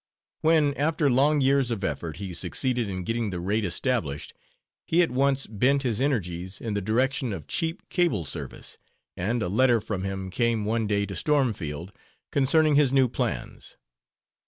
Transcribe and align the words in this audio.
When, 0.39 0.73
after 0.77 1.11
long 1.11 1.41
years 1.41 1.69
of 1.69 1.83
effort, 1.83 2.17
he 2.17 2.33
succeeded 2.33 2.89
in 2.89 3.03
getting 3.03 3.29
the 3.29 3.39
rate 3.39 3.63
established, 3.63 4.33
he 4.87 5.03
at 5.03 5.11
once 5.11 5.45
bent 5.45 5.83
his 5.83 6.01
energies 6.01 6.59
in 6.59 6.73
the 6.73 6.81
direction 6.81 7.31
of 7.31 7.45
cheap 7.45 7.87
cable 7.89 8.25
service 8.25 8.79
and 9.15 9.43
a 9.43 9.47
letter 9.47 9.79
from 9.79 10.03
him 10.03 10.31
came 10.31 10.65
one 10.65 10.87
day 10.87 11.05
to 11.05 11.15
Stormfield 11.15 11.91
concerning 12.31 12.73
his 12.73 12.91
new 12.91 13.07
plans. 13.07 13.77